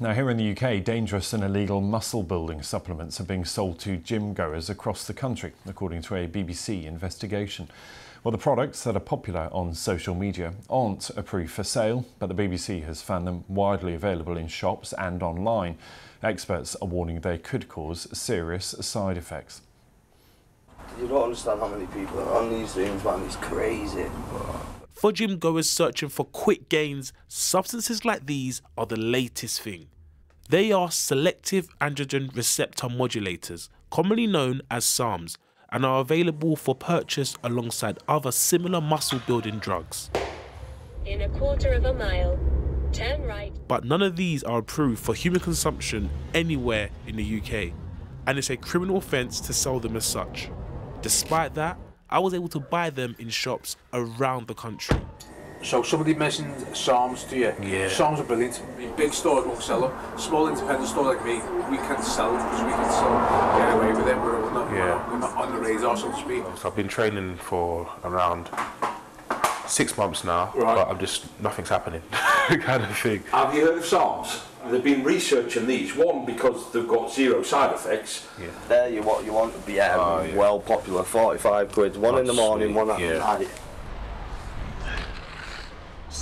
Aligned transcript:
Now, 0.00 0.14
here 0.14 0.30
in 0.30 0.38
the 0.38 0.50
UK, 0.52 0.82
dangerous 0.82 1.34
and 1.34 1.44
illegal 1.44 1.82
muscle 1.82 2.22
building 2.22 2.62
supplements 2.62 3.20
are 3.20 3.24
being 3.24 3.44
sold 3.44 3.78
to 3.80 3.98
gym 3.98 4.32
goers 4.32 4.70
across 4.70 5.06
the 5.06 5.12
country, 5.12 5.52
according 5.66 6.00
to 6.02 6.16
a 6.16 6.26
BBC 6.26 6.86
investigation. 6.86 7.68
Well, 8.24 8.32
the 8.32 8.38
products 8.38 8.82
that 8.84 8.96
are 8.96 9.00
popular 9.00 9.50
on 9.52 9.74
social 9.74 10.14
media 10.14 10.54
aren't 10.70 11.10
approved 11.10 11.52
for 11.52 11.62
sale, 11.62 12.06
but 12.18 12.28
the 12.28 12.34
BBC 12.34 12.84
has 12.84 13.02
found 13.02 13.26
them 13.26 13.44
widely 13.48 13.92
available 13.94 14.38
in 14.38 14.48
shops 14.48 14.94
and 14.94 15.22
online. 15.22 15.76
Experts 16.22 16.74
are 16.82 16.88
warning 16.88 17.20
they 17.20 17.36
could 17.36 17.68
cause 17.68 18.08
serious 18.16 18.74
side 18.80 19.18
effects. 19.18 19.60
You 20.98 21.06
don't 21.06 21.24
understand 21.24 21.60
how 21.60 21.68
many 21.68 21.86
people 21.88 22.18
are 22.20 22.38
on 22.38 22.48
these 22.48 22.72
things, 22.72 23.04
man. 23.04 23.22
It's 23.24 23.36
crazy. 23.36 24.06
For 24.92 25.10
gym 25.10 25.38
goers 25.38 25.68
searching 25.68 26.10
for 26.10 26.24
quick 26.24 26.68
gains, 26.68 27.12
substances 27.26 28.04
like 28.04 28.26
these 28.26 28.62
are 28.76 28.86
the 28.86 28.96
latest 28.96 29.60
thing. 29.60 29.88
They 30.48 30.70
are 30.70 30.90
selective 30.90 31.66
androgen 31.80 32.34
receptor 32.36 32.88
modulators, 32.88 33.68
commonly 33.90 34.26
known 34.26 34.60
as 34.70 34.84
SARMs, 34.84 35.36
and 35.70 35.86
are 35.86 36.00
available 36.00 36.56
for 36.56 36.74
purchase 36.74 37.34
alongside 37.42 37.98
other 38.06 38.30
similar 38.30 38.80
muscle 38.80 39.20
building 39.26 39.58
drugs. 39.58 40.10
In 41.06 41.22
a 41.22 41.28
quarter 41.30 41.72
of 41.72 41.84
a 41.86 41.94
mile, 41.94 42.38
turn 42.92 43.22
right. 43.22 43.52
But 43.66 43.84
none 43.84 44.02
of 44.02 44.16
these 44.16 44.44
are 44.44 44.58
approved 44.58 45.02
for 45.02 45.14
human 45.14 45.40
consumption 45.40 46.10
anywhere 46.34 46.90
in 47.06 47.16
the 47.16 47.40
UK, 47.40 47.72
and 48.26 48.38
it's 48.38 48.50
a 48.50 48.56
criminal 48.56 48.98
offence 48.98 49.40
to 49.40 49.54
sell 49.54 49.80
them 49.80 49.96
as 49.96 50.04
such. 50.04 50.50
Despite 51.00 51.54
that, 51.54 51.78
I 52.12 52.18
was 52.18 52.34
able 52.34 52.48
to 52.48 52.60
buy 52.60 52.90
them 52.90 53.16
in 53.18 53.30
shops 53.30 53.76
around 53.94 54.46
the 54.46 54.54
country. 54.54 54.98
So 55.62 55.82
somebody 55.82 56.12
mentioned 56.12 56.52
SARMs 56.74 57.26
to 57.30 57.36
you. 57.36 57.54
Yeah. 57.62 57.88
SARMs 57.88 58.18
are 58.20 58.24
brilliant. 58.24 58.60
I 58.76 58.80
mean, 58.80 58.92
big 58.96 59.14
stores 59.14 59.46
won't 59.46 59.62
sell 59.62 59.80
them. 59.80 60.18
Small 60.18 60.46
independent 60.48 60.88
store 60.88 61.04
like 61.14 61.24
me, 61.24 61.36
we 61.70 61.78
can 61.78 62.02
sell 62.02 62.34
it 62.34 62.38
because 62.38 62.62
we 62.64 62.72
can 62.72 62.90
still 62.92 63.58
get 63.58 63.72
away 63.76 63.92
with 63.98 64.08
it. 64.08 64.16
We're 64.18 64.50
not, 64.52 64.70
Yeah. 64.74 65.10
we're 65.10 65.18
not 65.20 65.34
on 65.38 65.52
the 65.52 65.58
radar, 65.58 65.96
so 65.96 66.10
to 66.10 66.16
speak. 66.18 66.42
So 66.58 66.68
I've 66.68 66.76
been 66.76 66.88
training 66.88 67.36
for 67.36 67.88
around 68.04 68.50
six 69.66 69.96
months 69.96 70.22
now, 70.24 70.52
Right. 70.54 70.74
but 70.74 70.88
I'm 70.88 70.98
just 70.98 71.24
nothing's 71.40 71.70
happening, 71.70 72.02
kind 72.10 72.82
of 72.82 72.94
thing. 72.98 73.22
Have 73.32 73.54
you 73.54 73.64
heard 73.64 73.78
of 73.78 73.84
SARMs? 73.84 74.42
They've 74.66 74.82
been 74.82 75.02
researching 75.02 75.66
these, 75.66 75.94
one 75.96 76.24
because 76.24 76.70
they've 76.72 76.86
got 76.86 77.12
zero 77.12 77.42
side 77.42 77.74
effects, 77.74 78.26
There, 78.68 78.88
you 78.88 79.02
what 79.02 79.24
you 79.24 79.32
want 79.32 79.54
to 79.54 79.60
be 79.66 79.74
yeah, 79.74 79.96
Oh, 79.98 80.22
yeah. 80.22 80.36
well 80.36 80.60
popular. 80.60 81.02
Forty-five 81.02 81.72
quid, 81.72 81.96
one 81.96 82.18
in 82.18 82.26
the 82.26 82.32
morning, 82.32 82.68
sweet, 82.68 82.76
one 82.76 82.90
at 82.90 83.00
yeah. 83.00 83.18
night. 83.18 83.48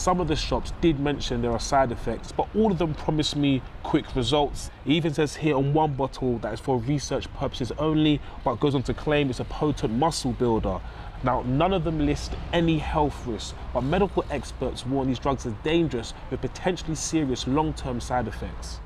Some 0.01 0.19
of 0.19 0.29
the 0.29 0.35
shops 0.37 0.73
did 0.81 0.99
mention 0.99 1.43
there 1.43 1.51
are 1.51 1.61
side 1.61 1.93
effects, 1.93 2.33
but 2.33 2.49
all 2.57 2.73
of 2.73 2.79
them 2.79 2.95
promised 2.95 3.37
me 3.37 3.61
quick 3.83 4.17
results. 4.17 4.71
It 4.87 4.93
even 4.93 5.13
says 5.13 5.37
here 5.37 5.55
on 5.57 5.75
one 5.75 5.93
bottle 5.93 6.39
that 6.39 6.55
is 6.55 6.59
for 6.59 6.79
research 6.79 7.31
purposes 7.35 7.71
only, 7.79 8.19
but 8.43 8.59
goes 8.61 8.75
on 8.75 8.83
to 8.85 8.95
claim 8.95 9.29
it's 9.29 9.41
a 9.41 9.45
potent 9.45 9.93
muscle 9.93 10.33
builder. 10.33 10.81
Now, 11.23 11.43
none 11.43 11.75
of 11.75 11.85
them 11.85 12.07
list 12.07 12.33
any 12.55 12.79
health 12.79 13.27
risks, 13.27 13.53
but 13.75 13.83
medical 13.83 14.25
experts 14.31 14.87
warn 14.87 15.07
these 15.07 15.19
drugs 15.19 15.45
are 15.45 15.55
dangerous 15.63 16.15
with 16.31 16.41
potentially 16.41 16.95
serious 16.95 17.47
long 17.47 17.75
term 17.75 18.01
side 18.01 18.27
effects. 18.27 18.81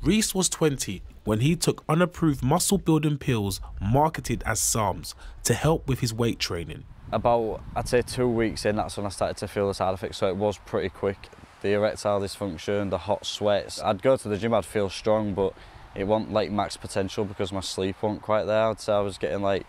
Reese 0.00 0.32
was 0.32 0.48
20 0.48 1.02
when 1.24 1.40
he 1.40 1.56
took 1.56 1.82
unapproved 1.88 2.44
muscle 2.44 2.78
building 2.78 3.18
pills 3.18 3.60
marketed 3.80 4.44
as 4.46 4.60
SARMs 4.60 5.12
to 5.42 5.54
help 5.54 5.88
with 5.88 5.98
his 5.98 6.14
weight 6.14 6.38
training. 6.38 6.84
About, 7.12 7.60
I'd 7.74 7.88
say 7.88 8.02
two 8.02 8.28
weeks 8.28 8.64
in, 8.64 8.76
that's 8.76 8.96
when 8.96 9.06
I 9.06 9.08
started 9.08 9.36
to 9.38 9.48
feel 9.48 9.66
the 9.66 9.74
side 9.74 9.94
effects, 9.94 10.18
so 10.18 10.28
it 10.28 10.36
was 10.36 10.58
pretty 10.58 10.90
quick. 10.90 11.28
The 11.62 11.72
erectile 11.72 12.20
dysfunction, 12.20 12.90
the 12.90 12.98
hot 12.98 13.26
sweats. 13.26 13.80
I'd 13.80 14.00
go 14.00 14.16
to 14.16 14.28
the 14.28 14.38
gym, 14.38 14.54
I'd 14.54 14.64
feel 14.64 14.88
strong, 14.88 15.34
but 15.34 15.54
it 15.94 16.04
wasn't 16.04 16.32
like 16.32 16.50
max 16.50 16.76
potential 16.76 17.24
because 17.24 17.52
my 17.52 17.60
sleep 17.60 18.00
wasn't 18.00 18.22
quite 18.22 18.44
there. 18.44 18.68
I'd 18.68 18.80
say 18.80 18.92
I 18.92 19.00
was 19.00 19.18
getting 19.18 19.42
like 19.42 19.66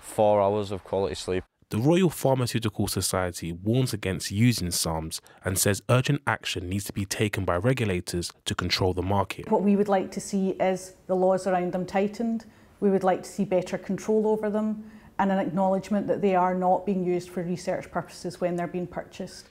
four 0.00 0.40
hours 0.40 0.72
of 0.72 0.82
quality 0.82 1.14
sleep. 1.14 1.44
The 1.70 1.78
Royal 1.78 2.10
Pharmaceutical 2.10 2.86
Society 2.86 3.52
warns 3.52 3.92
against 3.92 4.30
using 4.30 4.68
SARMs 4.68 5.20
and 5.44 5.58
says 5.58 5.82
urgent 5.88 6.22
action 6.26 6.68
needs 6.68 6.84
to 6.84 6.92
be 6.92 7.04
taken 7.04 7.44
by 7.44 7.56
regulators 7.56 8.32
to 8.44 8.54
control 8.54 8.92
the 8.92 9.02
market. 9.02 9.50
What 9.50 9.62
we 9.62 9.74
would 9.74 9.88
like 9.88 10.12
to 10.12 10.20
see 10.20 10.50
is 10.50 10.94
the 11.06 11.16
laws 11.16 11.46
around 11.46 11.72
them 11.72 11.84
tightened. 11.84 12.44
We 12.78 12.90
would 12.90 13.02
like 13.02 13.24
to 13.24 13.28
see 13.28 13.44
better 13.44 13.78
control 13.78 14.28
over 14.28 14.48
them 14.48 14.90
and 15.18 15.32
an 15.32 15.38
acknowledgement 15.38 16.06
that 16.06 16.20
they 16.20 16.34
are 16.34 16.54
not 16.54 16.84
being 16.84 17.04
used 17.04 17.30
for 17.30 17.42
research 17.42 17.90
purposes 17.90 18.40
when 18.40 18.56
they're 18.56 18.66
being 18.66 18.86
purchased. 18.86 19.46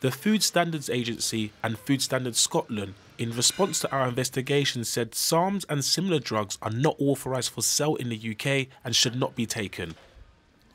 The 0.00 0.10
Food 0.10 0.42
Standards 0.42 0.88
Agency 0.88 1.52
and 1.62 1.78
Food 1.78 2.00
Standards 2.00 2.38
Scotland, 2.38 2.94
in 3.18 3.34
response 3.34 3.80
to 3.80 3.90
our 3.90 4.08
investigation, 4.08 4.84
said 4.84 5.10
SARMs 5.12 5.64
and 5.68 5.84
similar 5.84 6.20
drugs 6.20 6.56
are 6.62 6.70
not 6.70 6.94
authorised 7.00 7.50
for 7.50 7.62
sale 7.62 7.96
in 7.96 8.08
the 8.08 8.16
UK 8.30 8.68
and 8.84 8.94
should 8.94 9.16
not 9.16 9.34
be 9.34 9.44
taken. 9.44 9.96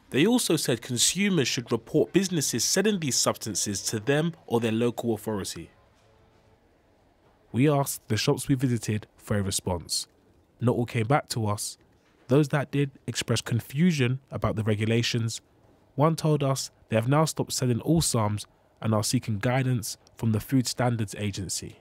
They 0.10 0.28
also 0.28 0.58
said 0.58 0.82
consumers 0.82 1.48
should 1.48 1.72
report 1.72 2.14
businesses 2.14 2.64
selling 2.64 3.00
these 3.00 3.16
substances 3.16 3.82
to 3.86 4.00
them 4.00 4.34
or 4.46 4.60
their 4.60 4.72
local 4.72 5.16
authority. 5.16 5.72
We 7.52 7.70
asked 7.70 8.08
the 8.10 8.18
shops 8.18 8.48
we 8.48 8.56
visited 8.56 9.08
for 9.16 9.38
a 9.38 9.42
response. 9.42 10.08
Not 10.60 10.76
all 10.76 10.86
came 10.86 11.08
back 11.08 11.30
to 11.30 11.48
us. 11.48 11.78
Those 12.34 12.48
that 12.48 12.72
did 12.72 12.90
expressed 13.06 13.46
confusion 13.46 14.20
about 14.32 14.56
the 14.56 14.64
regulations. 14.64 15.40
One 15.94 16.16
told 16.16 16.42
us 16.42 16.72
they 16.90 16.96
have 16.96 17.08
now 17.08 17.26
stopped 17.26 17.54
selling 17.54 17.80
all 17.82 18.02
SARMs 18.02 18.48
and 18.82 18.96
are 18.96 19.04
seeking 19.04 19.38
guidance 19.38 19.98
from 20.16 20.32
the 20.32 20.40
Food 20.40 20.66
Standards 20.66 21.14
Agency. 21.20 21.78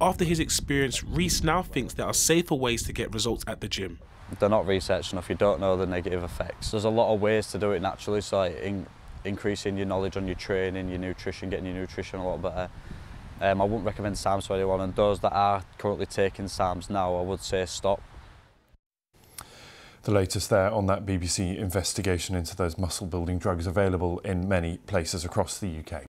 After 0.00 0.24
his 0.24 0.40
experience, 0.40 1.04
Reese 1.04 1.44
now 1.44 1.62
thinks 1.62 1.94
there 1.94 2.06
are 2.06 2.12
safer 2.12 2.56
ways 2.56 2.82
to 2.82 2.92
get 2.92 3.14
results 3.14 3.44
at 3.46 3.60
the 3.60 3.68
gym. 3.68 4.00
They're 4.40 4.48
not 4.48 4.66
researched 4.66 5.12
enough, 5.12 5.30
you 5.30 5.36
don't 5.36 5.60
know 5.60 5.76
the 5.76 5.86
negative 5.86 6.24
effects. 6.24 6.72
There's 6.72 6.82
a 6.82 6.90
lot 6.90 7.14
of 7.14 7.20
ways 7.20 7.46
to 7.52 7.58
do 7.58 7.70
it 7.70 7.82
naturally, 7.82 8.20
so 8.20 8.38
like 8.38 8.58
in, 8.58 8.84
increasing 9.24 9.76
your 9.76 9.86
knowledge 9.86 10.16
on 10.16 10.26
your 10.26 10.34
training, 10.34 10.88
your 10.88 10.98
nutrition, 10.98 11.50
getting 11.50 11.66
your 11.66 11.76
nutrition 11.76 12.18
a 12.18 12.28
lot 12.28 12.42
better. 12.42 12.68
Um, 13.40 13.62
I 13.62 13.64
wouldn't 13.64 13.86
recommend 13.86 14.16
SARMs 14.16 14.48
to 14.48 14.54
anyone, 14.54 14.80
and 14.80 14.92
those 14.96 15.20
that 15.20 15.32
are 15.32 15.62
currently 15.78 16.06
taking 16.06 16.46
SARMs 16.46 16.90
now, 16.90 17.14
I 17.14 17.22
would 17.22 17.42
say 17.44 17.64
stop. 17.66 18.02
The 20.06 20.12
latest 20.12 20.50
there 20.50 20.70
on 20.70 20.86
that 20.86 21.04
BBC 21.04 21.58
investigation 21.58 22.36
into 22.36 22.54
those 22.54 22.78
muscle 22.78 23.08
building 23.08 23.38
drugs 23.38 23.66
available 23.66 24.20
in 24.20 24.46
many 24.46 24.76
places 24.76 25.24
across 25.24 25.58
the 25.58 25.80
UK. 25.80 26.04